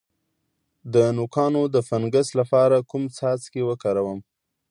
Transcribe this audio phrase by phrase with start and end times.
[0.93, 4.19] د نوکانو د فنګس لپاره کوم څاڅکي وکاروم؟